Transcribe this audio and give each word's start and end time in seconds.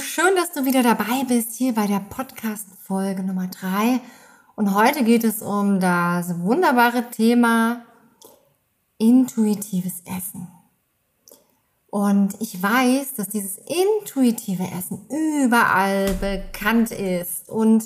Schön, 0.00 0.34
dass 0.34 0.50
du 0.50 0.64
wieder 0.64 0.82
dabei 0.82 1.24
bist 1.28 1.54
hier 1.54 1.72
bei 1.72 1.86
der 1.86 2.00
Podcast-Folge 2.00 3.22
Nummer 3.22 3.46
drei. 3.46 4.00
Und 4.56 4.74
heute 4.74 5.04
geht 5.04 5.22
es 5.22 5.40
um 5.40 5.78
das 5.78 6.40
wunderbare 6.40 7.10
Thema 7.10 7.84
intuitives 8.98 10.02
Essen. 10.04 10.48
Und 11.90 12.34
ich 12.40 12.60
weiß, 12.60 13.14
dass 13.14 13.28
dieses 13.28 13.58
intuitive 13.58 14.64
Essen 14.76 15.06
überall 15.08 16.12
bekannt 16.14 16.90
ist. 16.90 17.48
Und 17.48 17.84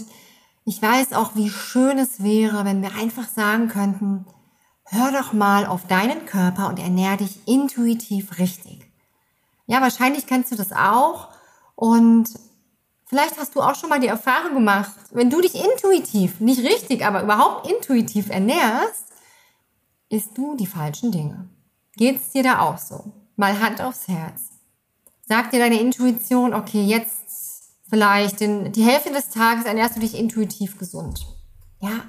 ich 0.65 0.81
weiß 0.81 1.13
auch, 1.13 1.35
wie 1.35 1.51
schön 1.51 1.99
es 1.99 2.23
wäre, 2.23 2.65
wenn 2.65 2.81
wir 2.81 2.95
einfach 2.95 3.29
sagen 3.29 3.69
könnten, 3.69 4.25
hör 4.85 5.13
doch 5.13 5.35
mal 5.35 5.67
auf 5.67 5.87
deinen 5.87 6.25
Körper 6.25 6.69
und 6.69 6.79
ernähr 6.79 7.19
dich 7.19 7.47
intuitiv 7.47 8.39
richtig. 8.39 8.91
Ja, 9.67 9.83
wahrscheinlich 9.83 10.27
kennst 10.27 10.53
du 10.53 10.57
das 10.57 10.73
auch 10.73 11.29
und 11.81 12.29
vielleicht 13.07 13.39
hast 13.39 13.55
du 13.55 13.63
auch 13.63 13.77
schon 13.77 13.89
mal 13.89 14.01
die 14.01 14.09
Erfahrung 14.09 14.53
gemacht, 14.55 14.91
wenn 15.13 15.31
du 15.31 15.41
dich 15.41 15.55
intuitiv, 15.55 16.41
nicht 16.41 16.65
richtig, 16.65 17.07
aber 17.07 17.23
überhaupt 17.23 17.71
intuitiv 17.71 18.31
ernährst, 18.31 19.05
isst 20.09 20.37
du 20.37 20.57
die 20.57 20.67
falschen 20.67 21.13
Dinge. 21.13 21.49
Geht's 21.95 22.31
dir 22.31 22.43
da 22.43 22.63
auch 22.63 22.79
so? 22.79 23.13
Mal 23.37 23.61
Hand 23.61 23.81
aufs 23.81 24.09
Herz. 24.09 24.41
Sagt 25.25 25.53
dir 25.53 25.61
deine 25.61 25.79
Intuition, 25.79 26.53
okay, 26.53 26.83
jetzt 26.83 27.77
vielleicht 27.89 28.41
in 28.41 28.73
die 28.73 28.83
Hälfte 28.83 29.13
des 29.13 29.31
Tages 29.31 29.65
ernährst 29.65 29.95
du 29.95 30.01
dich 30.01 30.19
intuitiv 30.19 30.79
gesund. 30.79 31.29
Ja, 31.79 32.07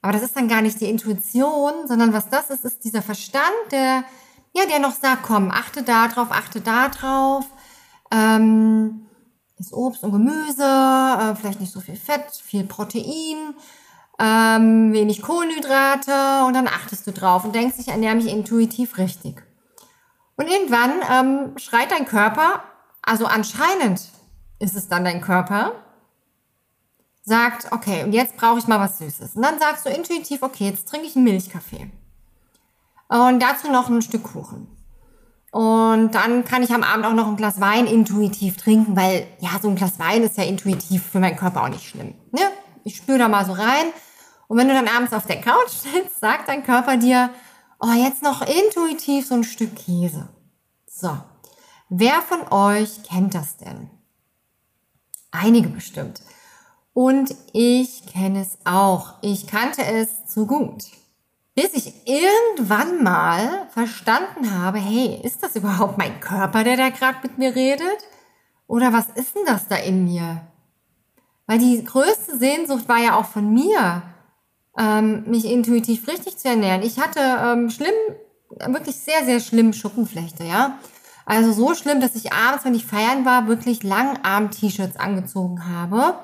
aber 0.00 0.14
das 0.14 0.22
ist 0.22 0.34
dann 0.34 0.48
gar 0.48 0.62
nicht 0.62 0.80
die 0.80 0.88
Intuition, 0.88 1.86
sondern 1.86 2.14
was 2.14 2.30
das 2.30 2.48
ist, 2.48 2.64
ist 2.64 2.84
dieser 2.84 3.02
Verstand, 3.02 3.44
der, 3.70 4.02
ja, 4.54 4.64
der 4.64 4.78
noch 4.78 4.94
sagt, 4.94 5.24
komm, 5.24 5.50
achte 5.50 5.82
da 5.82 6.08
drauf, 6.08 6.28
achte 6.30 6.62
da 6.62 6.88
drauf. 6.88 7.44
Ähm, 8.10 9.06
ist 9.60 9.72
Obst 9.72 10.02
und 10.02 10.12
Gemüse, 10.12 10.62
äh, 10.62 11.34
vielleicht 11.36 11.60
nicht 11.60 11.72
so 11.72 11.80
viel 11.80 11.96
Fett, 11.96 12.30
viel 12.30 12.64
Protein, 12.64 13.54
ähm, 14.18 14.92
wenig 14.92 15.22
Kohlenhydrate 15.22 16.44
und 16.46 16.54
dann 16.54 16.66
achtest 16.66 17.06
du 17.06 17.12
drauf 17.12 17.44
und 17.44 17.54
denkst, 17.54 17.76
ich 17.78 17.88
ernähre 17.88 18.16
mich 18.16 18.26
intuitiv 18.26 18.98
richtig. 18.98 19.42
Und 20.36 20.48
irgendwann 20.48 20.92
ähm, 21.10 21.58
schreit 21.58 21.90
dein 21.90 22.06
Körper, 22.06 22.62
also 23.02 23.26
anscheinend 23.26 24.08
ist 24.58 24.74
es 24.74 24.88
dann 24.88 25.04
dein 25.04 25.20
Körper, 25.20 25.72
sagt, 27.22 27.70
okay, 27.72 28.02
und 28.04 28.12
jetzt 28.12 28.36
brauche 28.36 28.58
ich 28.58 28.66
mal 28.66 28.80
was 28.80 28.98
Süßes. 28.98 29.36
Und 29.36 29.42
dann 29.42 29.58
sagst 29.58 29.84
du 29.84 29.90
intuitiv, 29.90 30.42
okay, 30.42 30.70
jetzt 30.70 30.88
trinke 30.88 31.06
ich 31.06 31.16
einen 31.16 31.24
Milchkaffee. 31.24 31.90
Und 33.08 33.40
dazu 33.40 33.70
noch 33.70 33.88
ein 33.88 34.02
Stück 34.02 34.22
Kuchen. 34.22 34.68
Und 35.50 36.14
dann 36.14 36.44
kann 36.44 36.62
ich 36.62 36.72
am 36.72 36.84
Abend 36.84 37.04
auch 37.04 37.12
noch 37.12 37.26
ein 37.26 37.36
Glas 37.36 37.60
Wein 37.60 37.86
intuitiv 37.86 38.56
trinken, 38.56 38.94
weil 38.94 39.26
ja, 39.40 39.50
so 39.60 39.68
ein 39.68 39.74
Glas 39.74 39.98
Wein 39.98 40.22
ist 40.22 40.38
ja 40.38 40.44
intuitiv 40.44 41.04
für 41.04 41.18
meinen 41.18 41.36
Körper 41.36 41.64
auch 41.64 41.68
nicht 41.68 41.88
schlimm. 41.88 42.14
Ne? 42.30 42.42
Ich 42.84 42.96
spüre 42.96 43.18
da 43.18 43.28
mal 43.28 43.44
so 43.44 43.52
rein. 43.52 43.86
Und 44.46 44.58
wenn 44.58 44.68
du 44.68 44.74
dann 44.74 44.88
abends 44.88 45.12
auf 45.12 45.26
der 45.26 45.40
Couch 45.40 45.70
sitzt, 45.70 46.20
sagt 46.20 46.48
dein 46.48 46.64
Körper 46.64 46.96
dir, 46.96 47.30
oh, 47.80 47.92
jetzt 47.92 48.22
noch 48.22 48.42
intuitiv 48.42 49.26
so 49.26 49.34
ein 49.34 49.44
Stück 49.44 49.74
Käse. 49.74 50.28
So. 50.86 51.16
Wer 51.88 52.22
von 52.22 52.46
euch 52.52 53.02
kennt 53.02 53.34
das 53.34 53.56
denn? 53.56 53.90
Einige 55.32 55.68
bestimmt. 55.68 56.20
Und 56.92 57.34
ich 57.52 58.06
kenne 58.06 58.42
es 58.42 58.58
auch. 58.64 59.14
Ich 59.22 59.48
kannte 59.48 59.84
es 59.84 60.26
zu 60.26 60.46
gut 60.46 60.84
bis 61.54 61.74
ich 61.74 61.92
irgendwann 62.06 63.02
mal 63.02 63.68
verstanden 63.70 64.52
habe, 64.58 64.78
hey, 64.78 65.20
ist 65.22 65.42
das 65.42 65.56
überhaupt 65.56 65.98
mein 65.98 66.20
Körper, 66.20 66.64
der 66.64 66.76
da 66.76 66.90
gerade 66.90 67.18
mit 67.22 67.38
mir 67.38 67.54
redet? 67.54 68.06
Oder 68.66 68.92
was 68.92 69.08
ist 69.14 69.34
denn 69.34 69.44
das 69.46 69.66
da 69.68 69.76
in 69.76 70.04
mir? 70.04 70.42
Weil 71.46 71.58
die 71.58 71.82
größte 71.84 72.38
Sehnsucht 72.38 72.88
war 72.88 72.98
ja 72.98 73.16
auch 73.16 73.24
von 73.24 73.52
mir, 73.52 74.02
ähm, 74.78 75.24
mich 75.26 75.44
intuitiv 75.44 76.06
richtig 76.06 76.38
zu 76.38 76.48
ernähren. 76.48 76.82
Ich 76.82 77.00
hatte 77.00 77.20
ähm, 77.20 77.70
schlimm, 77.70 77.94
wirklich 78.68 78.96
sehr, 78.96 79.24
sehr 79.24 79.40
schlimm 79.40 79.72
Schuppenflechte, 79.72 80.44
ja. 80.44 80.78
Also 81.26 81.52
so 81.52 81.74
schlimm, 81.74 82.00
dass 82.00 82.14
ich 82.14 82.32
abends, 82.32 82.64
wenn 82.64 82.74
ich 82.74 82.86
feiern 82.86 83.24
war, 83.24 83.48
wirklich 83.48 83.82
Langarm-T-Shirts 83.82 84.96
angezogen 84.96 85.68
habe 85.68 86.14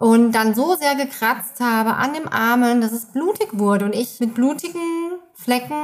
und 0.00 0.32
dann 0.32 0.54
so 0.54 0.76
sehr 0.76 0.94
gekratzt 0.94 1.60
habe 1.60 1.94
an 1.96 2.14
dem 2.14 2.26
Armen, 2.26 2.80
dass 2.80 2.92
es 2.92 3.12
blutig 3.12 3.48
wurde 3.52 3.84
und 3.84 3.94
ich 3.94 4.18
mit 4.18 4.32
blutigen 4.32 4.80
Flecken 5.34 5.76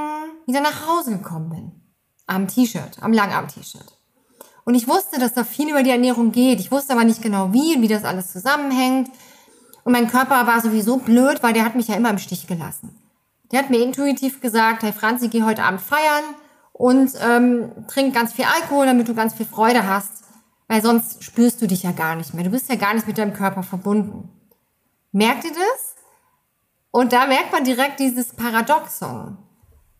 wieder 0.46 0.62
nach 0.62 0.88
Hause 0.88 1.12
gekommen 1.18 1.50
bin. 1.50 1.72
Am 2.26 2.48
T-Shirt, 2.48 2.96
am 3.02 3.12
Langarm-T-Shirt. 3.12 3.92
Und 4.64 4.74
ich 4.74 4.88
wusste, 4.88 5.20
dass 5.20 5.34
da 5.34 5.44
viel 5.44 5.68
über 5.68 5.82
die 5.82 5.90
Ernährung 5.90 6.32
geht. 6.32 6.60
Ich 6.60 6.72
wusste 6.72 6.94
aber 6.94 7.04
nicht 7.04 7.20
genau 7.20 7.52
wie 7.52 7.76
und 7.76 7.82
wie 7.82 7.88
das 7.88 8.04
alles 8.04 8.32
zusammenhängt. 8.32 9.10
Und 9.84 9.92
mein 9.92 10.08
Körper 10.08 10.46
war 10.46 10.62
sowieso 10.62 10.96
blöd, 10.96 11.42
weil 11.42 11.52
der 11.52 11.66
hat 11.66 11.74
mich 11.74 11.88
ja 11.88 11.94
immer 11.94 12.08
im 12.08 12.18
Stich 12.18 12.46
gelassen. 12.46 12.98
Der 13.52 13.58
hat 13.58 13.68
mir 13.68 13.82
intuitiv 13.82 14.40
gesagt, 14.40 14.82
hey 14.82 14.94
Franzi, 14.94 15.28
geh 15.28 15.42
heute 15.42 15.62
Abend 15.62 15.82
feiern 15.82 16.24
und 16.72 17.12
ähm, 17.22 17.70
trink 17.86 18.14
ganz 18.14 18.32
viel 18.32 18.46
Alkohol, 18.46 18.86
damit 18.86 19.08
du 19.08 19.14
ganz 19.14 19.34
viel 19.34 19.46
Freude 19.46 19.86
hast. 19.86 20.24
Weil 20.68 20.82
sonst 20.82 21.22
spürst 21.22 21.62
du 21.62 21.66
dich 21.66 21.82
ja 21.84 21.92
gar 21.92 22.16
nicht 22.16 22.34
mehr. 22.34 22.44
Du 22.44 22.50
bist 22.50 22.68
ja 22.68 22.76
gar 22.76 22.94
nicht 22.94 23.06
mit 23.06 23.18
deinem 23.18 23.32
Körper 23.32 23.62
verbunden. 23.62 24.28
Merkt 25.12 25.44
ihr 25.44 25.52
das? 25.52 25.94
Und 26.90 27.12
da 27.12 27.26
merkt 27.26 27.52
man 27.52 27.64
direkt 27.64 28.00
dieses 28.00 28.34
Paradoxon. 28.34 29.38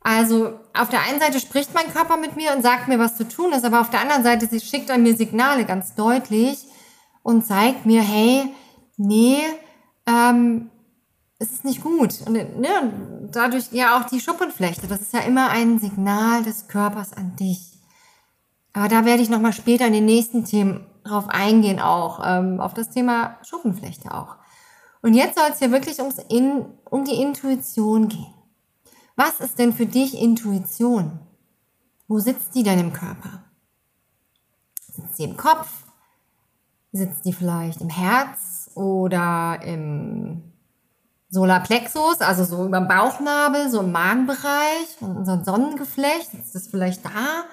Also 0.00 0.58
auf 0.72 0.88
der 0.88 1.02
einen 1.02 1.20
Seite 1.20 1.40
spricht 1.40 1.74
mein 1.74 1.92
Körper 1.92 2.16
mit 2.16 2.36
mir 2.36 2.54
und 2.54 2.62
sagt 2.62 2.88
mir, 2.88 2.98
was 2.98 3.16
zu 3.16 3.26
tun 3.28 3.52
ist, 3.52 3.64
aber 3.64 3.80
auf 3.80 3.90
der 3.90 4.00
anderen 4.00 4.22
Seite 4.22 4.46
sie 4.46 4.60
schickt 4.60 4.88
er 4.88 4.98
mir 4.98 5.16
Signale 5.16 5.64
ganz 5.64 5.94
deutlich 5.94 6.64
und 7.22 7.44
zeigt 7.44 7.86
mir, 7.86 8.02
hey, 8.02 8.54
nee, 8.96 9.40
ähm, 10.06 10.70
es 11.38 11.52
ist 11.52 11.64
nicht 11.64 11.82
gut. 11.82 12.14
Und 12.24 12.32
ne, 12.32 13.28
dadurch 13.32 13.72
ja 13.72 13.98
auch 13.98 14.04
die 14.04 14.20
Schuppenflechte. 14.20 14.86
Das 14.86 15.00
ist 15.00 15.12
ja 15.12 15.20
immer 15.20 15.50
ein 15.50 15.78
Signal 15.78 16.42
des 16.42 16.68
Körpers 16.68 17.12
an 17.12 17.36
dich. 17.36 17.75
Aber 18.76 18.88
da 18.88 19.06
werde 19.06 19.22
ich 19.22 19.30
nochmal 19.30 19.54
später 19.54 19.86
in 19.86 19.94
den 19.94 20.04
nächsten 20.04 20.44
Themen 20.44 20.86
drauf 21.02 21.30
eingehen, 21.30 21.80
auch 21.80 22.20
ähm, 22.22 22.60
auf 22.60 22.74
das 22.74 22.90
Thema 22.90 23.38
Schuppenflechte 23.42 24.12
auch. 24.12 24.36
Und 25.00 25.14
jetzt 25.14 25.38
soll 25.38 25.48
es 25.50 25.60
ja 25.60 25.70
wirklich 25.70 25.98
ums 25.98 26.18
In, 26.28 26.66
um 26.90 27.06
die 27.06 27.22
Intuition 27.22 28.08
gehen. 28.08 28.34
Was 29.16 29.40
ist 29.40 29.58
denn 29.58 29.72
für 29.72 29.86
dich 29.86 30.20
Intuition? 30.20 31.20
Wo 32.06 32.18
sitzt 32.18 32.54
die 32.54 32.64
denn 32.64 32.78
im 32.78 32.92
Körper? 32.92 33.44
Sitzt 34.92 35.16
sie 35.16 35.24
im 35.24 35.38
Kopf? 35.38 35.70
Sitzt 36.92 37.24
die 37.24 37.32
vielleicht 37.32 37.80
im 37.80 37.88
Herz 37.88 38.70
oder 38.74 39.58
im 39.64 40.52
Solarplexus, 41.30 42.20
also 42.20 42.44
so 42.44 42.66
über 42.66 42.80
dem 42.80 42.88
Bauchnabel, 42.88 43.70
so 43.70 43.80
im 43.80 43.90
Magenbereich, 43.90 45.00
und 45.00 45.16
unser 45.16 45.42
Sonnengeflecht, 45.44 46.30
sitzt 46.30 46.54
das 46.54 46.66
vielleicht 46.66 47.06
da? 47.06 47.46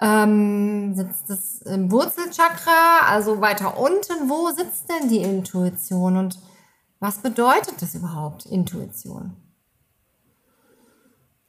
Ähm, 0.00 0.94
sitzt 0.94 1.30
es 1.30 1.62
im 1.62 1.90
Wurzelchakra, 1.90 3.06
also 3.08 3.40
weiter 3.40 3.78
unten? 3.78 4.28
Wo 4.28 4.50
sitzt 4.50 4.90
denn 4.90 5.08
die 5.08 5.22
Intuition 5.22 6.16
und 6.16 6.38
was 7.00 7.18
bedeutet 7.18 7.80
das 7.80 7.94
überhaupt, 7.94 8.46
Intuition? 8.46 9.36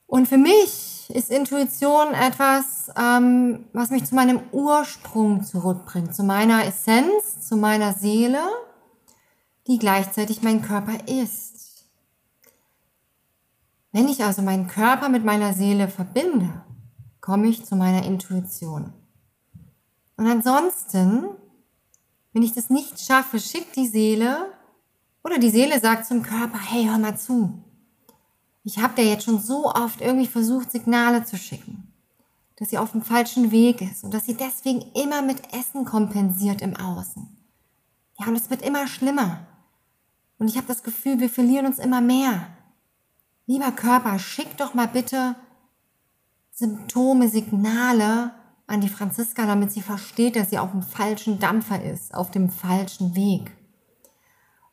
Und 0.06 0.28
für 0.28 0.38
mich 0.38 1.10
ist 1.14 1.30
Intuition 1.30 2.14
etwas, 2.14 2.90
ähm, 2.98 3.66
was 3.74 3.90
mich 3.90 4.06
zu 4.06 4.16
meinem 4.16 4.42
Ursprung 4.52 5.44
zurückbringt, 5.44 6.16
zu 6.16 6.24
meiner 6.24 6.66
Essenz, 6.66 7.42
zu 7.48 7.58
meiner 7.58 7.94
Seele, 7.94 8.42
die 9.68 9.78
gleichzeitig 9.78 10.42
mein 10.42 10.62
Körper 10.62 10.98
ist. 11.08 11.86
Wenn 13.92 14.08
ich 14.08 14.24
also 14.24 14.42
meinen 14.42 14.68
Körper 14.68 15.10
mit 15.10 15.26
meiner 15.26 15.54
Seele 15.54 15.90
verbinde, 15.90 16.64
komme 17.28 17.50
ich 17.50 17.66
zu 17.66 17.76
meiner 17.76 18.06
Intuition. 18.06 18.94
Und 20.16 20.28
ansonsten, 20.28 21.26
wenn 22.32 22.42
ich 22.42 22.54
das 22.54 22.70
nicht 22.70 23.02
schaffe, 23.02 23.38
schickt 23.38 23.76
die 23.76 23.90
Seele 23.90 24.54
oder 25.26 25.38
die 25.38 25.50
Seele 25.50 25.78
sagt 25.82 26.06
zum 26.06 26.24
Körper, 26.24 26.58
hey, 26.58 26.86
hör 26.86 26.98
mal 26.98 27.18
zu. 27.18 27.62
Ich 28.64 28.80
habe 28.80 28.96
dir 28.96 29.04
jetzt 29.10 29.26
schon 29.26 29.42
so 29.42 29.66
oft 29.66 30.00
irgendwie 30.00 30.26
versucht, 30.26 30.72
Signale 30.72 31.26
zu 31.26 31.36
schicken, 31.36 31.92
dass 32.56 32.70
sie 32.70 32.78
auf 32.78 32.94
dem 32.94 33.02
falschen 33.02 33.52
Weg 33.52 33.82
ist 33.82 34.06
und 34.06 34.14
dass 34.14 34.26
sie 34.26 34.36
deswegen 34.36 34.84
immer 34.94 35.22
mit 35.22 35.54
Essen 35.54 35.84
kompensiert 35.84 36.62
im 36.62 36.78
Außen. 36.78 37.28
Ja, 38.18 38.28
und 38.28 38.38
es 38.38 38.50
wird 38.50 38.62
immer 38.62 38.88
schlimmer. 38.88 39.46
Und 40.40 40.48
ich 40.48 40.56
habe 40.56 40.68
das 40.68 40.82
Gefühl, 40.82 41.20
wir 41.20 41.30
verlieren 41.30 41.66
uns 41.66 41.78
immer 41.78 42.00
mehr. 42.00 42.48
Lieber 43.48 43.74
Körper, 43.74 44.18
schick 44.18 44.56
doch 44.56 44.74
mal 44.74 44.88
bitte 44.88 45.36
Symptome, 46.58 47.30
Signale 47.30 48.32
an 48.66 48.82
die 48.82 48.90
Franziska, 48.90 49.46
damit 49.46 49.72
sie 49.72 49.82
versteht, 49.82 50.36
dass 50.36 50.50
sie 50.50 50.58
auf 50.58 50.72
dem 50.72 50.82
falschen 50.82 51.40
Dampfer 51.40 51.84
ist, 51.84 52.16
auf 52.16 52.32
dem 52.32 52.50
falschen 52.50 53.16
Weg. 53.16 53.56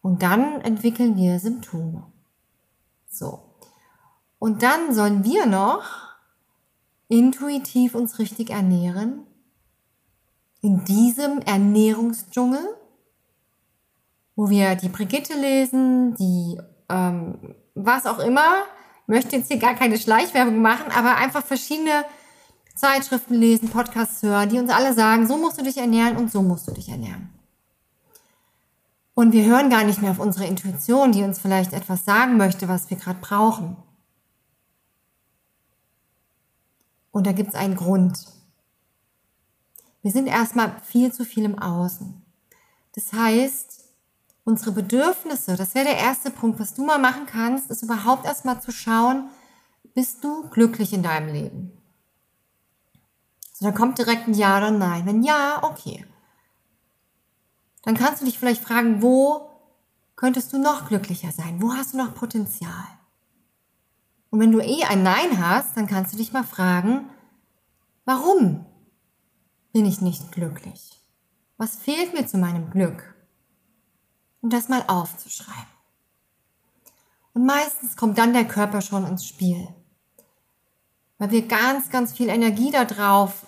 Und 0.00 0.22
dann 0.22 0.62
entwickeln 0.62 1.14
wir 1.16 1.38
Symptome. 1.38 2.06
So. 3.06 3.42
Und 4.38 4.62
dann 4.62 4.94
sollen 4.94 5.24
wir 5.24 5.44
noch 5.44 5.84
intuitiv 7.08 7.94
uns 7.94 8.18
richtig 8.18 8.48
ernähren. 8.48 9.26
In 10.62 10.86
diesem 10.86 11.40
Ernährungsdschungel, 11.40 12.66
wo 14.36 14.48
wir 14.48 14.74
die 14.74 14.88
Brigitte 14.88 15.34
lesen, 15.34 16.14
die 16.14 16.58
ähm, 16.88 17.54
was 17.74 18.06
auch 18.06 18.20
immer. 18.20 18.64
Möchte 19.06 19.36
jetzt 19.36 19.48
hier 19.48 19.58
gar 19.58 19.74
keine 19.74 19.98
Schleichwerbung 19.98 20.62
machen, 20.62 20.90
aber 20.90 21.16
einfach 21.16 21.44
verschiedene 21.44 22.04
Zeitschriften 22.74 23.34
lesen, 23.34 23.68
Podcasts 23.68 24.22
hören, 24.22 24.48
die 24.48 24.58
uns 24.58 24.70
alle 24.70 24.94
sagen, 24.94 25.26
so 25.26 25.36
musst 25.36 25.58
du 25.58 25.62
dich 25.62 25.76
ernähren 25.76 26.16
und 26.16 26.30
so 26.30 26.42
musst 26.42 26.66
du 26.66 26.72
dich 26.72 26.88
ernähren. 26.88 27.28
Und 29.14 29.32
wir 29.32 29.44
hören 29.44 29.70
gar 29.70 29.84
nicht 29.84 30.02
mehr 30.02 30.10
auf 30.10 30.18
unsere 30.18 30.46
Intuition, 30.46 31.12
die 31.12 31.22
uns 31.22 31.38
vielleicht 31.38 31.72
etwas 31.72 32.04
sagen 32.04 32.36
möchte, 32.36 32.68
was 32.68 32.90
wir 32.90 32.96
gerade 32.96 33.20
brauchen. 33.20 33.76
Und 37.12 37.26
da 37.28 37.32
gibt 37.32 37.50
es 37.50 37.54
einen 37.54 37.76
Grund. 37.76 38.26
Wir 40.02 40.10
sind 40.10 40.26
erstmal 40.26 40.80
viel 40.82 41.12
zu 41.12 41.24
viel 41.24 41.44
im 41.44 41.58
Außen. 41.58 42.22
Das 42.96 43.12
heißt, 43.12 43.83
unsere 44.44 44.72
Bedürfnisse, 44.72 45.56
das 45.56 45.74
wäre 45.74 45.86
der 45.86 45.98
erste 45.98 46.30
Punkt, 46.30 46.60
was 46.60 46.74
du 46.74 46.84
mal 46.84 46.98
machen 46.98 47.26
kannst, 47.26 47.70
ist 47.70 47.82
überhaupt 47.82 48.24
erstmal 48.24 48.60
zu 48.60 48.72
schauen, 48.72 49.30
bist 49.94 50.22
du 50.24 50.48
glücklich 50.50 50.92
in 50.92 51.02
deinem 51.02 51.32
Leben? 51.32 51.72
So, 53.52 53.64
dann 53.64 53.74
kommt 53.74 53.98
direkt 53.98 54.26
ein 54.26 54.34
Ja 54.34 54.58
oder 54.58 54.70
Nein. 54.70 55.06
Wenn 55.06 55.22
ja, 55.22 55.62
okay 55.62 56.04
dann 57.84 57.96
kannst 57.96 58.22
du 58.22 58.24
dich 58.24 58.38
vielleicht 58.38 58.62
fragen, 58.62 59.02
wo 59.02 59.50
könntest 60.16 60.52
du 60.52 60.58
noch 60.58 60.88
glücklicher 60.88 61.32
sein? 61.32 61.60
Wo 61.60 61.74
hast 61.74 61.92
du 61.92 61.98
noch 61.98 62.14
Potenzial? 62.14 62.86
Und 64.30 64.40
wenn 64.40 64.52
du 64.52 64.60
eh 64.60 64.84
ein 64.84 65.02
Nein 65.02 65.38
hast, 65.38 65.76
dann 65.76 65.86
kannst 65.86 66.12
du 66.12 66.16
dich 66.16 66.32
mal 66.32 66.44
fragen, 66.44 67.10
warum 68.04 68.64
bin 69.72 69.84
ich 69.84 70.00
nicht 70.00 70.32
glücklich? 70.32 71.00
Was 71.56 71.76
fehlt 71.76 72.14
mir 72.14 72.26
zu 72.26 72.38
meinem 72.38 72.70
Glück? 72.70 73.13
Und 74.44 74.52
das 74.52 74.68
mal 74.68 74.84
aufzuschreiben. 74.88 75.72
Und 77.32 77.46
meistens 77.46 77.96
kommt 77.96 78.18
dann 78.18 78.34
der 78.34 78.44
Körper 78.44 78.82
schon 78.82 79.06
ins 79.06 79.24
Spiel. 79.24 79.66
Weil 81.16 81.30
wir 81.30 81.48
ganz, 81.48 81.88
ganz 81.88 82.12
viel 82.12 82.28
Energie 82.28 82.70
darauf 82.70 83.46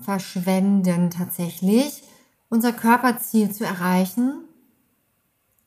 verschwenden 0.00 1.10
tatsächlich, 1.10 2.04
unser 2.48 2.72
Körperziel 2.72 3.50
zu 3.50 3.64
erreichen 3.64 4.44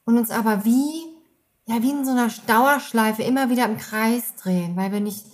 und 0.06 0.18
uns 0.18 0.31
aber 0.31 0.63
wie, 0.63 1.03
ja, 1.65 1.83
wie 1.83 1.89
in 1.89 2.06
so 2.06 2.12
einer 2.12 2.30
Dauerschleife 2.47 3.24
immer 3.24 3.50
wieder 3.50 3.65
im 3.65 3.77
Kreis 3.77 4.35
drehen, 4.35 4.77
weil 4.77 4.94
wir 4.94 5.01
nicht 5.01 5.25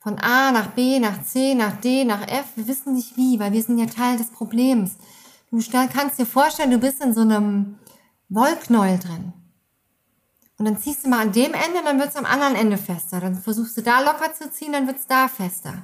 von 0.00 0.18
A 0.18 0.50
nach 0.50 0.70
B, 0.72 0.98
nach 0.98 1.22
C, 1.22 1.54
nach 1.54 1.76
D, 1.80 2.04
nach 2.04 2.26
F, 2.26 2.46
wir 2.56 2.66
wissen 2.66 2.94
nicht 2.94 3.16
wie, 3.16 3.38
weil 3.38 3.52
wir 3.52 3.62
sind 3.62 3.78
ja 3.78 3.86
Teil 3.86 4.18
des 4.18 4.30
Problems. 4.32 4.96
Du 5.52 5.60
kannst 5.92 6.18
dir 6.18 6.26
vorstellen, 6.26 6.72
du 6.72 6.78
bist 6.78 7.00
in 7.00 7.14
so 7.14 7.20
einem 7.20 7.78
Wollknäuel 8.28 8.98
drin. 8.98 9.32
Und 10.58 10.64
dann 10.64 10.78
ziehst 10.78 11.04
du 11.04 11.08
mal 11.08 11.20
an 11.20 11.32
dem 11.32 11.54
Ende, 11.54 11.82
dann 11.84 11.98
wird 11.98 12.10
es 12.10 12.16
am 12.16 12.24
anderen 12.24 12.56
Ende 12.56 12.78
fester. 12.78 13.20
Dann 13.20 13.36
versuchst 13.36 13.76
du 13.76 13.82
da 13.82 14.00
locker 14.00 14.34
zu 14.34 14.50
ziehen, 14.50 14.72
dann 14.72 14.86
wird 14.86 14.98
es 14.98 15.06
da 15.06 15.28
fester. 15.28 15.82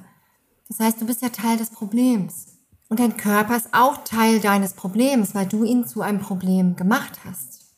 Das 0.67 0.79
heißt, 0.79 0.99
du 0.99 1.05
bist 1.05 1.21
ja 1.21 1.29
Teil 1.29 1.57
des 1.57 1.69
Problems. 1.69 2.47
Und 2.89 2.99
dein 2.99 3.17
Körper 3.17 3.55
ist 3.55 3.73
auch 3.73 4.03
Teil 4.03 4.39
deines 4.39 4.73
Problems, 4.73 5.33
weil 5.33 5.47
du 5.47 5.63
ihn 5.63 5.87
zu 5.87 6.01
einem 6.01 6.19
Problem 6.19 6.75
gemacht 6.75 7.19
hast. 7.25 7.73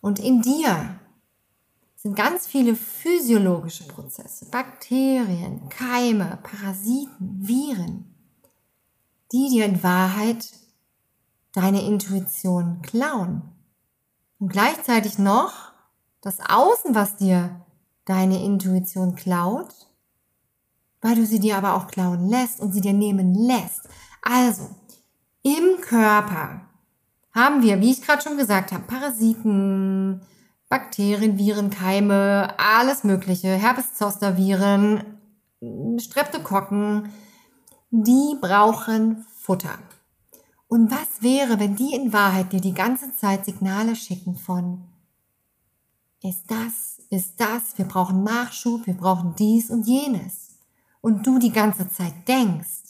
Und 0.00 0.18
in 0.18 0.42
dir 0.42 0.98
sind 1.94 2.14
ganz 2.14 2.46
viele 2.46 2.76
physiologische 2.76 3.84
Prozesse, 3.88 4.46
Bakterien, 4.50 5.68
Keime, 5.68 6.38
Parasiten, 6.42 7.40
Viren, 7.40 8.14
die 9.32 9.48
dir 9.50 9.64
in 9.64 9.82
Wahrheit 9.82 10.52
deine 11.56 11.82
Intuition 11.82 12.82
klauen. 12.82 13.42
Und 14.38 14.52
gleichzeitig 14.52 15.18
noch 15.18 15.72
das 16.20 16.38
Außen, 16.40 16.94
was 16.94 17.16
dir 17.16 17.64
deine 18.04 18.44
Intuition 18.44 19.14
klaut, 19.14 19.72
weil 21.00 21.14
du 21.14 21.24
sie 21.24 21.40
dir 21.40 21.56
aber 21.56 21.74
auch 21.74 21.86
klauen 21.86 22.28
lässt 22.28 22.60
und 22.60 22.72
sie 22.72 22.82
dir 22.82 22.92
nehmen 22.92 23.34
lässt. 23.34 23.88
Also, 24.20 24.68
im 25.42 25.80
Körper 25.80 26.60
haben 27.32 27.62
wir, 27.62 27.80
wie 27.80 27.90
ich 27.90 28.02
gerade 28.02 28.22
schon 28.22 28.36
gesagt 28.36 28.72
habe, 28.72 28.84
Parasiten, 28.84 30.20
Bakterien, 30.68 31.38
Viren, 31.38 31.70
Keime, 31.70 32.54
alles 32.58 33.02
Mögliche, 33.02 33.48
Herpes-Zoster-Viren, 33.48 35.04
Streptokokken, 35.98 37.12
die 37.90 38.36
brauchen 38.40 39.24
Futter. 39.40 39.78
Und 40.68 40.90
was 40.90 41.22
wäre, 41.22 41.60
wenn 41.60 41.76
die 41.76 41.94
in 41.94 42.12
Wahrheit 42.12 42.52
dir 42.52 42.60
die 42.60 42.74
ganze 42.74 43.14
Zeit 43.14 43.44
Signale 43.44 43.94
schicken 43.94 44.36
von, 44.36 44.84
ist 46.22 46.50
das, 46.50 47.00
ist 47.10 47.40
das, 47.40 47.78
wir 47.78 47.84
brauchen 47.84 48.24
Nachschub, 48.24 48.86
wir 48.86 48.94
brauchen 48.94 49.34
dies 49.38 49.70
und 49.70 49.86
jenes 49.86 50.56
und 51.00 51.26
du 51.26 51.38
die 51.38 51.52
ganze 51.52 51.88
Zeit 51.88 52.26
denkst, 52.26 52.82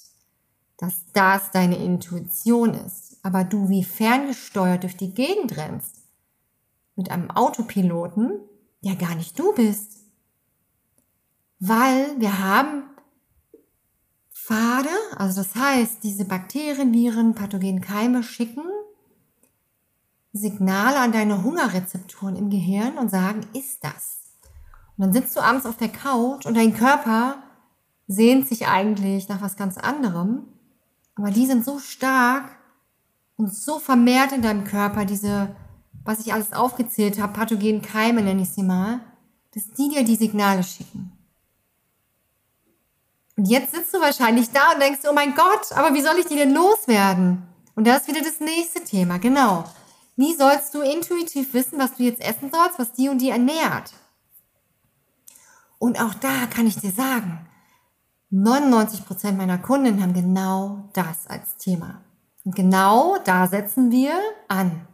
dass 0.79 1.05
das 1.13 1.51
deine 1.51 1.77
Intuition 1.77 2.73
ist, 2.75 3.19
aber 3.23 3.45
du 3.45 3.69
wie 3.69 3.85
ferngesteuert 3.85 4.83
durch 4.83 4.97
die 4.97 5.13
Gegend 5.13 5.57
rennst, 5.57 5.97
mit 6.95 7.11
einem 7.11 7.31
Autopiloten, 7.31 8.41
der 8.83 8.97
gar 8.97 9.15
nicht 9.15 9.39
du 9.39 9.53
bist. 9.55 9.99
Weil 11.59 12.19
wir 12.21 12.39
haben 12.39 12.85
Pfade, 14.47 14.91
also 15.17 15.43
das 15.43 15.57
heißt, 15.57 16.05
diese 16.05 16.25
Bakterien, 16.25 16.93
Viren, 16.93 17.35
pathogenen 17.35 17.81
Keime 17.81 18.23
schicken 18.23 18.63
Signale 20.33 21.01
an 21.01 21.11
deine 21.11 21.43
Hungerrezeptoren 21.43 22.37
im 22.37 22.49
Gehirn 22.49 22.97
und 22.97 23.11
sagen, 23.11 23.41
ist 23.55 23.83
das? 23.83 24.21
Und 24.97 25.03
dann 25.03 25.13
sitzt 25.13 25.35
du 25.35 25.41
abends 25.41 25.67
auf 25.67 25.77
der 25.77 25.89
Couch 25.89 26.47
und 26.47 26.57
dein 26.57 26.75
Körper 26.75 27.43
sehnt 28.07 28.47
sich 28.47 28.69
eigentlich 28.69 29.29
nach 29.29 29.43
was 29.43 29.57
ganz 29.57 29.79
anderem. 29.79 30.45
Aber 31.17 31.33
die 31.33 31.47
sind 31.47 31.65
so 31.65 31.81
stark 31.81 32.57
und 33.35 33.53
so 33.53 33.81
vermehrt 33.81 34.31
in 34.31 34.43
deinem 34.43 34.63
Körper, 34.63 35.07
diese, 35.07 35.57
was 36.05 36.21
ich 36.21 36.33
alles 36.33 36.53
aufgezählt 36.53 37.21
habe, 37.21 37.33
pathogenen 37.33 37.83
Keime 37.83 38.23
nenne 38.23 38.43
ich 38.43 38.51
sie 38.51 38.63
mal, 38.63 39.01
dass 39.55 39.73
die 39.73 39.89
dir 39.89 40.05
die 40.05 40.15
Signale 40.15 40.63
schicken. 40.63 41.16
Und 43.37 43.47
jetzt 43.49 43.75
sitzt 43.75 43.93
du 43.93 44.01
wahrscheinlich 44.01 44.51
da 44.51 44.73
und 44.73 44.81
denkst, 44.81 45.01
oh 45.09 45.13
mein 45.13 45.35
Gott, 45.35 45.73
aber 45.73 45.93
wie 45.95 46.01
soll 46.01 46.19
ich 46.19 46.27
die 46.27 46.37
denn 46.37 46.55
loswerden? 46.55 47.43
Und 47.75 47.87
da 47.87 47.97
ist 47.97 48.09
wieder 48.09 48.23
das 48.23 48.41
nächste 48.41 48.83
Thema, 48.83 49.19
genau. 49.19 49.65
Wie 50.17 50.35
sollst 50.35 50.75
du 50.75 50.81
intuitiv 50.81 51.53
wissen, 51.53 51.79
was 51.79 51.95
du 51.97 52.05
jetzt 52.05 52.23
essen 52.23 52.51
sollst, 52.51 52.79
was 52.79 52.93
die 52.93 53.11
und 53.11 53.19
die 53.19 53.29
ernährt? 53.29 53.93
Und 55.79 56.01
auch 56.01 56.15
da 56.15 56.47
kann 56.47 56.67
ich 56.67 56.79
dir 56.79 56.91
sagen, 56.91 57.47
99% 58.33 59.33
meiner 59.33 59.59
Kunden 59.59 60.03
haben 60.03 60.15
genau 60.15 60.89
das 60.95 61.27
als 61.29 61.57
Thema. 61.59 62.01
Und 62.45 62.55
genau 62.57 63.19
da 63.25 63.47
setzen 63.47 63.91
wir 63.91 64.19
an. 64.49 64.87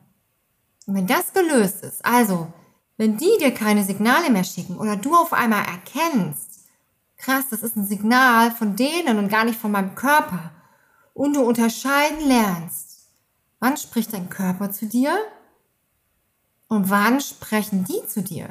Und 0.87 0.97
wenn 0.97 1.07
das 1.07 1.33
gelöst 1.33 1.85
ist, 1.85 2.05
also 2.05 2.53
wenn 2.97 3.17
die 3.17 3.37
dir 3.39 3.55
keine 3.55 3.85
Signale 3.85 4.31
mehr 4.31 4.45
schicken 4.45 4.77
oder 4.77 4.97
du 4.97 5.15
auf 5.15 5.33
einmal 5.33 5.65
erkennst, 5.65 6.52
krass, 7.23 7.45
das 7.51 7.63
ist 7.63 7.77
ein 7.77 7.87
Signal 7.87 8.51
von 8.51 8.77
denen 8.77 9.19
und 9.19 9.29
gar 9.29 9.45
nicht 9.45 9.59
von 9.59 9.73
meinem 9.73 9.95
Körper, 9.95 10.51
und 11.15 11.35
du 11.35 11.43
unterscheiden 11.43 12.27
lernst, 12.27 13.11
wann 13.61 13.77
spricht 13.77 14.13
dein 14.13 14.29
Körper 14.29 14.71
zu 14.73 14.87
dir 14.87 15.17
und 16.69 16.91
wann 16.91 17.21
sprechen 17.21 17.85
die 17.85 18.07
zu 18.07 18.23
dir? 18.23 18.49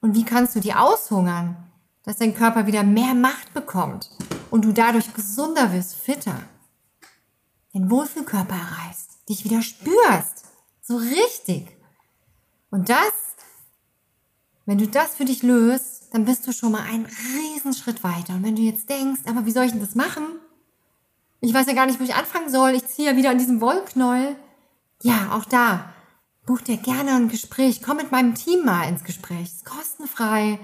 Und 0.00 0.14
wie 0.14 0.24
kannst 0.24 0.56
du 0.56 0.60
die 0.60 0.74
aushungern, 0.74 1.56
dass 2.02 2.16
dein 2.16 2.34
Körper 2.34 2.66
wieder 2.66 2.82
mehr 2.82 3.14
Macht 3.14 3.54
bekommt 3.54 4.10
und 4.50 4.64
du 4.64 4.72
dadurch 4.72 5.12
gesunder 5.14 5.72
wirst, 5.72 5.94
fitter? 5.94 6.40
Den 7.74 7.90
Wohlfühlkörper 7.90 8.56
erreichst, 8.56 9.28
dich 9.28 9.44
wieder 9.44 9.62
spürst, 9.62 10.46
so 10.82 10.96
richtig. 10.96 11.76
Und 12.70 12.88
das, 12.88 13.12
wenn 14.68 14.76
du 14.76 14.86
das 14.86 15.14
für 15.14 15.24
dich 15.24 15.42
löst, 15.42 16.08
dann 16.12 16.26
bist 16.26 16.46
du 16.46 16.52
schon 16.52 16.72
mal 16.72 16.82
einen 16.82 17.06
Riesenschritt 17.06 18.04
weiter. 18.04 18.34
Und 18.34 18.42
wenn 18.42 18.54
du 18.54 18.60
jetzt 18.60 18.90
denkst, 18.90 19.22
aber 19.24 19.46
wie 19.46 19.50
soll 19.50 19.64
ich 19.64 19.72
denn 19.72 19.80
das 19.80 19.94
machen? 19.94 20.24
Ich 21.40 21.54
weiß 21.54 21.66
ja 21.68 21.72
gar 21.72 21.86
nicht, 21.86 21.98
wo 21.98 22.04
ich 22.04 22.14
anfangen 22.14 22.50
soll. 22.50 22.72
Ich 22.72 22.86
ziehe 22.86 23.10
ja 23.10 23.16
wieder 23.16 23.30
an 23.30 23.38
diesem 23.38 23.62
Wollknäuel. 23.62 24.36
Ja, 25.02 25.32
auch 25.32 25.46
da. 25.46 25.94
Buch 26.44 26.60
dir 26.60 26.76
gerne 26.76 27.12
ein 27.12 27.30
Gespräch. 27.30 27.80
Komm 27.80 27.96
mit 27.96 28.12
meinem 28.12 28.34
Team 28.34 28.66
mal 28.66 28.86
ins 28.86 29.04
Gespräch. 29.04 29.44
Ist 29.44 29.64
kostenfrei. 29.64 30.58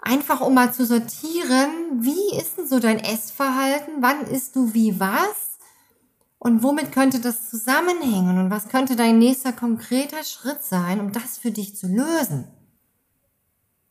Einfach 0.00 0.40
um 0.40 0.54
mal 0.54 0.72
zu 0.72 0.86
sortieren, 0.86 2.00
wie 2.00 2.34
ist 2.38 2.56
denn 2.56 2.66
so 2.66 2.78
dein 2.78 3.00
Essverhalten? 3.00 3.96
Wann 4.00 4.22
isst 4.28 4.56
du 4.56 4.72
wie 4.72 4.98
was? 4.98 5.58
Und 6.38 6.62
womit 6.62 6.90
könnte 6.90 7.20
das 7.20 7.50
zusammenhängen? 7.50 8.38
Und 8.38 8.50
was 8.50 8.70
könnte 8.70 8.96
dein 8.96 9.18
nächster 9.18 9.52
konkreter 9.52 10.24
Schritt 10.24 10.64
sein, 10.64 11.00
um 11.00 11.12
das 11.12 11.36
für 11.36 11.50
dich 11.50 11.76
zu 11.76 11.86
lösen? 11.86 12.46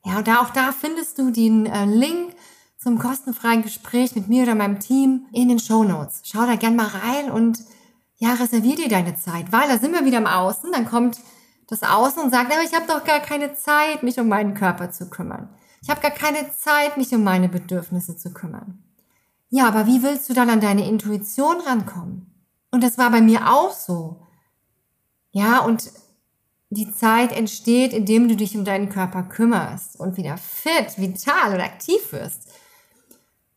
Ja, 0.04 0.18
und 0.18 0.28
da, 0.28 0.42
auch 0.42 0.50
da 0.50 0.72
findest 0.72 1.18
du 1.18 1.32
den 1.32 1.66
äh, 1.66 1.86
Link 1.86 2.36
zum 2.78 2.98
kostenfreien 2.98 3.62
Gespräch 3.62 4.16
mit 4.16 4.28
mir 4.28 4.44
oder 4.44 4.56
meinem 4.56 4.80
Team 4.80 5.28
in 5.32 5.50
den 5.50 5.60
Show 5.60 5.84
Notes. 5.84 6.22
Schau 6.26 6.46
da 6.46 6.56
gern 6.56 6.76
mal 6.76 6.88
rein 6.88 7.30
und 7.30 7.60
ja, 8.18 8.34
reservier 8.34 8.76
dir 8.76 8.90
deine 8.90 9.16
Zeit, 9.16 9.52
weil 9.52 9.68
da 9.68 9.78
sind 9.78 9.94
wir 9.94 10.06
wieder 10.06 10.18
im 10.18 10.28
Außen, 10.28 10.72
dann 10.72 10.86
kommt 10.86 11.20
das 11.68 11.84
Außen 11.84 12.22
und 12.22 12.32
sagt, 12.32 12.52
aber 12.52 12.64
ich 12.64 12.74
habe 12.74 12.86
doch 12.88 13.04
gar 13.04 13.20
keine 13.20 13.56
Zeit, 13.56 14.04
mich 14.04 14.20
um 14.20 14.28
meinen 14.28 14.54
Körper 14.56 14.92
zu 14.92 15.10
kümmern. 15.10 15.50
Ich 15.82 15.90
habe 15.90 16.02
gar 16.02 16.12
keine 16.12 16.52
Zeit, 16.52 16.98
mich 16.98 17.14
um 17.14 17.24
meine 17.24 17.50
Bedürfnisse 17.50 18.18
zu 18.18 18.34
kümmern. 18.34 18.84
Ja, 19.50 19.68
aber 19.68 19.88
wie 19.88 20.04
willst 20.04 20.30
du 20.30 20.34
dann 20.34 20.50
an 20.50 20.62
deine 20.62 20.88
Intuition 20.88 21.60
rankommen? 21.62 22.32
Und 22.72 22.84
das 22.84 22.98
war 22.98 23.10
bei 23.10 23.22
mir 23.22 23.52
auch 23.52 23.72
so. 23.72 24.28
Ja, 25.32 25.60
und 25.60 25.92
die 26.72 26.92
Zeit 26.94 27.34
entsteht, 27.34 27.92
indem 27.92 28.30
du 28.30 28.36
dich 28.36 28.56
um 28.58 28.64
deinen 28.64 28.90
Körper 28.90 29.24
kümmerst 29.24 30.00
und 30.00 30.16
wieder 30.16 30.38
fit, 30.38 30.98
vital 30.98 31.54
und 31.54 31.60
aktiv 31.60 32.00
wirst. 32.12 32.50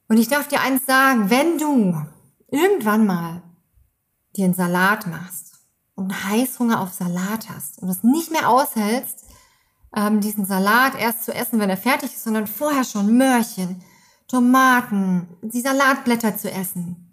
Und 0.09 0.19
ich 0.19 0.27
darf 0.27 0.49
dir 0.49 0.61
eins 0.61 0.85
sagen, 0.85 1.31
wenn 1.31 1.57
du 1.59 2.05
irgendwann 2.49 3.07
mal 3.07 3.43
dir 4.37 4.47
einen 4.47 4.55
Salat 4.55 5.07
machst 5.07 5.61
und 5.95 6.25
Heißhunger 6.29 6.81
auf 6.81 6.93
Salat 6.93 7.49
hast 7.49 7.81
und 7.81 7.89
es 7.89 8.03
nicht 8.03 8.33
mehr 8.33 8.49
aushältst, 8.49 9.25
ähm, 9.95 10.21
diesen 10.21 10.45
Salat 10.45 10.97
erst 10.99 11.25
zu 11.25 11.33
essen, 11.33 11.61
wenn 11.61 11.71
er 11.71 11.77
fertig 11.77 12.13
ist, 12.13 12.25
sondern 12.25 12.49
vorher 12.49 12.83
schon 12.83 13.17
Möhrchen, 13.17 13.81
Tomaten, 14.27 15.29
die 15.43 15.61
Salatblätter 15.61 16.37
zu 16.37 16.51
essen, 16.51 17.04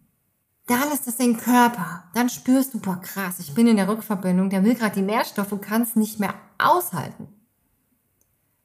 dann 0.71 0.91
ist 0.93 1.05
das 1.05 1.17
dein 1.17 1.37
Körper. 1.37 2.03
Dann 2.13 2.29
spürst 2.29 2.73
du, 2.73 2.79
boah 2.79 2.99
krass, 3.01 3.39
ich 3.39 3.53
bin 3.53 3.67
in 3.67 3.75
der 3.75 3.89
Rückverbindung, 3.89 4.49
der 4.49 4.63
will 4.63 4.75
gerade 4.75 4.95
die 4.95 5.01
Nährstoffe 5.01 5.51
und 5.51 5.61
kann 5.61 5.81
es 5.81 5.97
nicht 5.97 6.19
mehr 6.19 6.33
aushalten. 6.57 7.27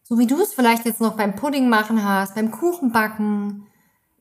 So 0.05 0.19
wie 0.19 0.29
du 0.29 0.41
es 0.41 0.55
vielleicht 0.55 0.85
jetzt 0.85 1.01
noch 1.01 1.17
beim 1.17 1.35
Pudding 1.35 1.69
machen 1.69 2.05
hast, 2.05 2.37
beim 2.37 2.53
Kuchen 2.53 2.93
backen, 2.93 3.67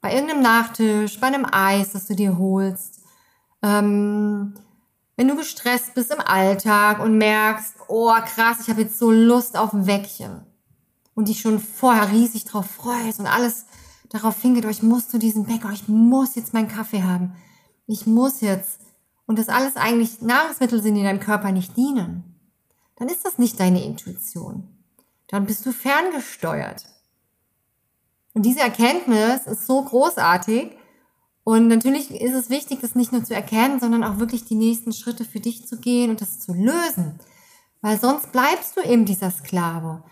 bei 0.01 0.13
irgendeinem 0.13 0.41
Nachtisch, 0.41 1.19
bei 1.19 1.27
einem 1.27 1.45
Eis, 1.51 1.91
das 1.91 2.07
du 2.07 2.15
dir 2.15 2.39
holst, 2.39 3.01
ähm, 3.61 4.55
wenn 5.15 5.27
du 5.27 5.35
gestresst 5.35 5.93
bist 5.93 6.11
im 6.11 6.21
Alltag 6.21 6.99
und 6.99 7.19
merkst, 7.19 7.75
oh 7.87 8.13
krass, 8.25 8.61
ich 8.61 8.69
habe 8.69 8.81
jetzt 8.81 8.97
so 8.97 9.11
Lust 9.11 9.57
auf 9.57 9.73
ein 9.73 9.85
Weckchen 9.85 10.41
und 11.13 11.27
dich 11.27 11.39
schon 11.39 11.59
vorher 11.59 12.11
riesig 12.11 12.45
drauf 12.45 12.65
freust 12.65 13.19
und 13.19 13.27
alles 13.27 13.65
darauf 14.09 14.41
hingeht, 14.41 14.65
oh, 14.65 14.69
ich 14.69 14.83
muss 14.83 15.07
zu 15.07 15.19
diesem 15.19 15.45
Bäcker, 15.45 15.71
ich 15.71 15.87
muss 15.87 16.35
jetzt 16.35 16.53
meinen 16.53 16.67
Kaffee 16.67 17.03
haben, 17.03 17.35
ich 17.87 18.05
muss 18.05 18.41
jetzt 18.41 18.81
und 19.27 19.39
das 19.39 19.49
alles 19.49 19.75
eigentlich 19.75 20.21
Nahrungsmittel 20.21 20.81
sind, 20.81 20.95
die 20.95 21.03
deinem 21.03 21.19
Körper 21.19 21.51
nicht 21.51 21.75
dienen, 21.75 22.35
dann 22.95 23.09
ist 23.09 23.25
das 23.25 23.37
nicht 23.37 23.59
deine 23.59 23.83
Intuition. 23.83 24.67
Dann 25.27 25.45
bist 25.45 25.65
du 25.65 25.71
ferngesteuert. 25.71 26.85
Und 28.33 28.43
diese 28.43 28.59
Erkenntnis 28.59 29.47
ist 29.47 29.65
so 29.65 29.83
großartig. 29.83 30.77
Und 31.43 31.67
natürlich 31.67 32.11
ist 32.11 32.33
es 32.33 32.49
wichtig, 32.49 32.79
das 32.81 32.95
nicht 32.95 33.11
nur 33.11 33.23
zu 33.23 33.33
erkennen, 33.33 33.79
sondern 33.79 34.03
auch 34.03 34.19
wirklich 34.19 34.45
die 34.45 34.55
nächsten 34.55 34.93
Schritte 34.93 35.25
für 35.25 35.39
dich 35.39 35.67
zu 35.67 35.77
gehen 35.77 36.09
und 36.09 36.21
das 36.21 36.39
zu 36.39 36.53
lösen. 36.53 37.19
Weil 37.81 37.99
sonst 37.99 38.31
bleibst 38.31 38.77
du 38.77 38.81
eben 38.81 39.05
dieser 39.05 39.31
Sklave. 39.31 40.03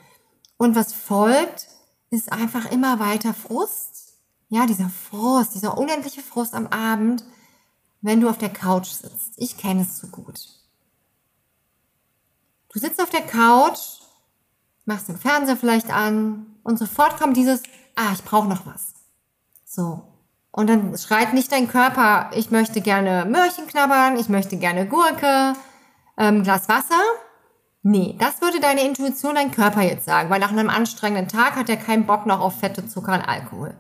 Und 0.58 0.76
was 0.76 0.94
folgt, 0.94 1.68
ist 2.10 2.32
einfach 2.32 2.72
immer 2.72 3.00
weiter 3.00 3.34
Frust. 3.34 4.14
Ja, 4.50 4.66
dieser 4.66 4.90
Frust, 4.90 5.56
dieser 5.56 5.78
unendliche 5.78 6.22
Frust 6.22 6.54
am 6.54 6.68
Abend, 6.68 7.24
wenn 8.04 8.22
du 8.22 8.30
auf 8.30 8.38
der 8.38 8.50
Couch 8.50 8.90
sitzt. 8.90 9.34
Ich 9.38 9.58
kenne 9.58 9.82
es 9.82 9.98
so 9.98 10.08
gut. 10.08 10.40
Du 12.72 12.80
sitzt 12.80 13.02
auf 13.02 13.10
der 13.10 13.22
Couch, 13.22 13.80
machst 14.86 15.08
den 15.08 15.18
Fernseher 15.18 15.58
vielleicht 15.58 15.90
an 15.90 16.46
und 16.64 16.78
sofort 16.78 17.18
kommt 17.18 17.38
dieses, 17.38 17.64
ah, 17.96 18.12
ich 18.14 18.24
brauche 18.24 18.48
noch 18.48 18.66
was. 18.66 18.94
So. 19.66 20.04
Und 20.52 20.70
dann 20.70 20.96
schreit 20.98 21.34
nicht 21.34 21.52
dein 21.52 21.68
Körper, 21.68 22.30
ich 22.36 22.52
möchte 22.52 22.82
gerne 22.82 23.26
Möhrchen 23.26 23.68
knabbern, 23.68 24.20
ich 24.20 24.30
möchte 24.30 24.58
gerne 24.58 24.86
Gurke, 24.86 25.54
ähm, 26.18 26.44
Glas 26.44 26.68
Wasser. 26.68 27.02
Nee, 27.84 28.16
das 28.20 28.42
würde 28.42 28.60
deine 28.60 28.86
Intuition 28.86 29.36
dein 29.36 29.52
Körper 29.52 29.82
jetzt 29.82 30.06
sagen, 30.06 30.30
weil 30.30 30.40
nach 30.40 30.52
einem 30.52 30.70
anstrengenden 30.70 31.28
Tag 31.28 31.56
hat 31.56 31.70
er 31.70 31.78
keinen 31.78 32.06
Bock 32.06 32.26
noch 32.26 32.40
auf 32.40 32.60
Fette, 32.60 32.88
Zucker 32.88 33.14
und 33.14 33.22
Alkohol. 33.22 33.76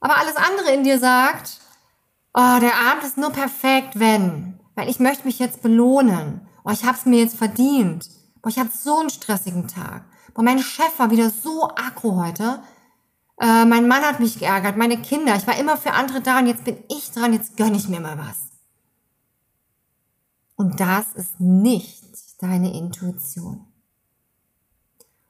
Aber 0.00 0.16
alles 0.16 0.36
andere 0.36 0.72
in 0.72 0.82
dir 0.82 0.98
sagt, 0.98 1.60
oh, 2.34 2.58
der 2.60 2.74
Abend 2.74 3.04
ist 3.04 3.16
nur 3.16 3.30
perfekt, 3.30 3.98
wenn, 3.98 4.58
weil 4.74 4.88
ich 4.88 5.00
möchte 5.00 5.26
mich 5.26 5.38
jetzt 5.38 5.62
belohnen. 5.62 6.46
Oh, 6.64 6.70
ich 6.70 6.84
hab's 6.84 7.06
mir 7.06 7.20
jetzt 7.20 7.36
verdient. 7.36 8.08
Boah, 8.42 8.48
ich 8.48 8.58
hatte 8.58 8.76
so 8.76 8.98
einen 8.98 9.10
stressigen 9.10 9.68
Tag. 9.68 10.04
Boah, 10.34 10.42
mein 10.42 10.58
Chef 10.60 10.98
war 10.98 11.10
wieder 11.10 11.30
so 11.30 11.68
aggro 11.68 12.16
heute. 12.16 12.62
Äh, 13.40 13.64
mein 13.64 13.88
Mann 13.88 14.02
hat 14.02 14.20
mich 14.20 14.38
geärgert, 14.38 14.76
meine 14.76 15.00
Kinder. 15.00 15.34
Ich 15.36 15.46
war 15.46 15.58
immer 15.58 15.76
für 15.76 15.92
andere 15.92 16.20
da 16.20 16.38
und 16.38 16.46
jetzt 16.46 16.64
bin 16.64 16.78
ich 16.88 17.10
dran, 17.10 17.32
jetzt 17.32 17.56
gönne 17.56 17.76
ich 17.76 17.88
mir 17.88 18.00
mal 18.00 18.18
was. 18.18 18.50
Und 20.56 20.78
das 20.78 21.14
ist 21.14 21.40
nicht 21.40 22.42
deine 22.42 22.74
Intuition. 22.74 23.66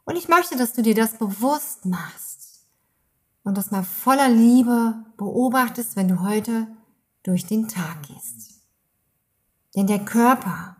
Und 0.04 0.16
ich 0.16 0.28
möchte, 0.28 0.56
dass 0.56 0.72
du 0.72 0.82
dir 0.82 0.96
das 0.96 1.18
bewusst 1.18 1.86
machst 1.86 2.66
und 3.44 3.56
das 3.56 3.70
mal 3.70 3.84
voller 3.84 4.28
Liebe 4.28 5.04
beobachtest, 5.16 5.94
wenn 5.94 6.08
du 6.08 6.20
heute 6.20 6.66
durch 7.22 7.46
den 7.46 7.68
Tag 7.68 8.02
gehst. 8.02 8.60
Denn 9.76 9.86
der 9.86 10.04
Körper 10.04 10.76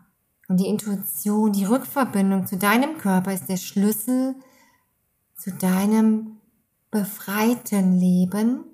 und 0.47 0.57
die 0.57 0.67
Intuition, 0.67 1.53
die 1.53 1.65
Rückverbindung 1.65 2.45
zu 2.45 2.57
deinem 2.57 2.97
Körper 2.97 3.33
ist 3.33 3.47
der 3.47 3.57
Schlüssel 3.57 4.35
zu 5.35 5.51
deinem 5.51 6.37
befreiten 6.91 7.97
Leben, 7.97 8.65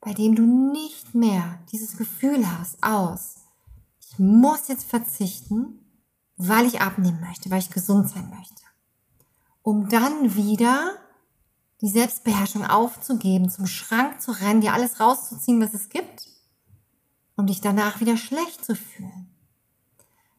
bei 0.00 0.14
dem 0.14 0.36
du 0.36 0.42
nicht 0.42 1.14
mehr 1.14 1.58
dieses 1.72 1.96
Gefühl 1.96 2.46
hast 2.58 2.82
aus, 2.82 3.36
ich 4.00 4.18
muss 4.18 4.68
jetzt 4.68 4.88
verzichten, 4.88 5.80
weil 6.36 6.66
ich 6.66 6.80
abnehmen 6.80 7.20
möchte, 7.20 7.50
weil 7.50 7.58
ich 7.58 7.70
gesund 7.70 8.08
sein 8.08 8.30
möchte. 8.30 8.62
Um 9.62 9.88
dann 9.88 10.36
wieder 10.36 10.92
die 11.80 11.88
Selbstbeherrschung 11.88 12.64
aufzugeben, 12.64 13.50
zum 13.50 13.66
Schrank 13.66 14.20
zu 14.22 14.30
rennen, 14.30 14.60
dir 14.60 14.72
alles 14.72 15.00
rauszuziehen, 15.00 15.60
was 15.60 15.74
es 15.74 15.88
gibt, 15.88 16.28
um 17.36 17.46
dich 17.46 17.60
danach 17.60 18.00
wieder 18.00 18.16
schlecht 18.16 18.64
zu 18.64 18.74
fühlen. 18.74 19.28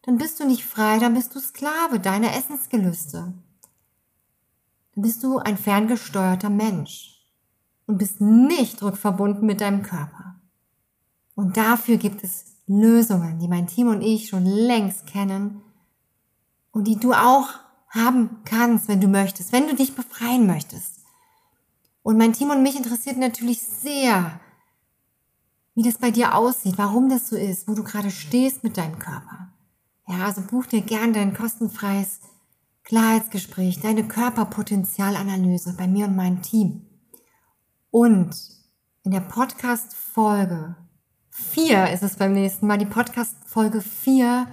Dann 0.02 0.18
bist 0.18 0.40
du 0.40 0.46
nicht 0.46 0.64
frei, 0.64 0.98
dann 0.98 1.14
bist 1.14 1.34
du 1.34 1.40
Sklave 1.40 2.00
deiner 2.00 2.34
Essensgelüste 2.34 3.34
bist 5.02 5.22
du 5.22 5.38
ein 5.38 5.56
ferngesteuerter 5.56 6.50
Mensch. 6.50 7.14
und 7.86 7.96
bist 7.96 8.20
nicht 8.20 8.82
rückverbunden 8.82 9.46
mit 9.46 9.62
deinem 9.62 9.82
Körper. 9.82 10.34
Und 11.34 11.56
dafür 11.56 11.96
gibt 11.96 12.22
es 12.22 12.44
Lösungen, 12.66 13.38
die 13.38 13.48
mein 13.48 13.66
Team 13.66 13.88
und 13.88 14.02
ich 14.02 14.28
schon 14.28 14.44
längst 14.44 15.06
kennen 15.06 15.62
und 16.70 16.84
die 16.86 16.96
du 16.96 17.14
auch 17.14 17.48
haben 17.88 18.40
kannst, 18.44 18.88
wenn 18.88 19.00
du 19.00 19.08
möchtest, 19.08 19.52
wenn 19.52 19.68
du 19.68 19.74
dich 19.74 19.94
befreien 19.94 20.46
möchtest. 20.46 20.98
Und 22.02 22.18
mein 22.18 22.34
Team 22.34 22.50
und 22.50 22.62
mich 22.62 22.76
interessiert 22.76 23.16
natürlich 23.16 23.62
sehr, 23.62 24.38
wie 25.78 25.84
das 25.84 25.98
bei 25.98 26.10
dir 26.10 26.34
aussieht, 26.34 26.76
warum 26.76 27.08
das 27.08 27.28
so 27.28 27.36
ist, 27.36 27.68
wo 27.68 27.74
du 27.74 27.84
gerade 27.84 28.10
stehst 28.10 28.64
mit 28.64 28.76
deinem 28.76 28.98
Körper. 28.98 29.52
Ja, 30.08 30.24
also 30.26 30.40
buch 30.40 30.66
dir 30.66 30.80
gern 30.80 31.12
dein 31.12 31.34
kostenfreies 31.34 32.18
Klarheitsgespräch, 32.82 33.78
deine 33.78 34.08
Körperpotenzialanalyse 34.08 35.74
bei 35.78 35.86
mir 35.86 36.06
und 36.06 36.16
meinem 36.16 36.42
Team. 36.42 36.84
Und 37.92 38.34
in 39.04 39.12
der 39.12 39.20
Podcast-Folge 39.20 40.74
4 41.30 41.92
ist 41.92 42.02
es 42.02 42.16
beim 42.16 42.32
nächsten 42.32 42.66
Mal, 42.66 42.78
die 42.78 42.84
Podcast-Folge 42.84 43.80
4, 43.80 44.48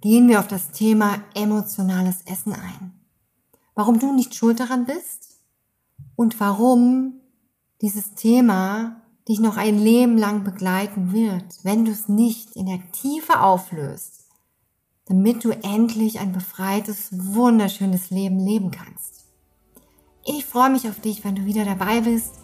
gehen 0.00 0.28
wir 0.28 0.40
auf 0.40 0.48
das 0.48 0.72
Thema 0.72 1.22
emotionales 1.36 2.22
Essen 2.22 2.54
ein. 2.54 3.00
Warum 3.76 4.00
du 4.00 4.12
nicht 4.12 4.34
schuld 4.34 4.58
daran 4.58 4.86
bist 4.86 5.40
und 6.16 6.40
warum 6.40 7.20
dieses 7.80 8.16
Thema 8.16 9.01
dich 9.28 9.40
noch 9.40 9.56
ein 9.56 9.78
Leben 9.78 10.18
lang 10.18 10.44
begleiten 10.44 11.12
wird, 11.12 11.44
wenn 11.62 11.84
du 11.84 11.92
es 11.92 12.08
nicht 12.08 12.56
in 12.56 12.66
der 12.66 12.80
Tiefe 12.92 13.40
auflöst, 13.40 14.26
damit 15.06 15.44
du 15.44 15.50
endlich 15.50 16.18
ein 16.18 16.32
befreites, 16.32 17.08
wunderschönes 17.12 18.10
Leben 18.10 18.38
leben 18.38 18.70
kannst. 18.70 19.26
Ich 20.24 20.44
freue 20.44 20.70
mich 20.70 20.88
auf 20.88 21.00
dich, 21.00 21.24
wenn 21.24 21.34
du 21.34 21.44
wieder 21.44 21.64
dabei 21.64 22.00
bist 22.00 22.34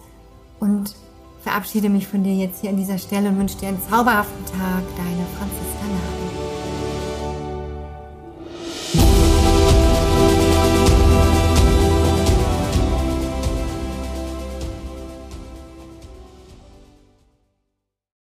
und 0.61 0.95
verabschiede 1.43 1.89
mich 1.89 2.07
von 2.07 2.25
dir 2.25 2.35
jetzt 2.35 2.61
hier 2.61 2.71
an 2.71 2.77
dieser 2.77 2.99
Stelle 2.99 3.29
und 3.29 3.39
wünsche 3.39 3.59
dir 3.59 3.69
einen 3.69 3.83
zauberhaften 3.83 4.45
Tag. 4.47 4.83
Dein 4.97 5.19